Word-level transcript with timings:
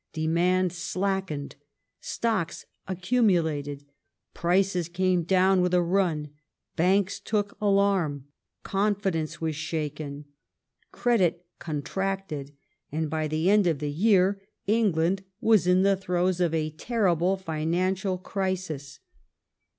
Demand 0.13 0.73
slackened; 0.73 1.55
stocks 1.99 2.65
accumulated; 2.87 3.85
prices 4.33 4.89
came 4.89 5.21
down 5.21 5.61
with 5.61 5.75
a 5.75 5.81
run; 5.83 6.31
banks 6.75 7.19
took 7.19 7.55
alarm; 7.61 8.25
confidence 8.63 9.39
was 9.39 9.55
shaken; 9.55 10.25
credit 10.91 11.45
contracted, 11.59 12.51
and 12.91 13.11
by 13.11 13.27
the 13.27 13.47
end 13.47 13.67
of 13.67 13.77
the 13.77 13.91
year 13.91 14.41
England 14.65 15.21
was 15.39 15.67
in 15.67 15.83
the 15.83 15.95
throes 15.95 16.41
of 16.41 16.51
a 16.51 16.71
terrible 16.71 17.37
financial 17.37 18.17
crisis. 18.17 18.99